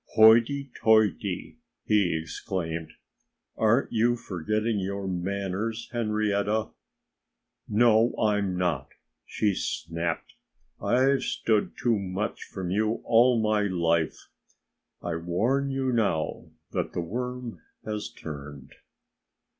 [0.15, 2.93] "Hoity toity!" he exclaimed.
[3.55, 6.69] "Aren't you forgetting your manners, Henrietta?"
[7.69, 8.89] "No, I'm not!"
[9.27, 10.33] she snapped.
[10.81, 14.29] "I've stood too much from you all my life.
[15.03, 18.73] I warn you now that the worm has turned."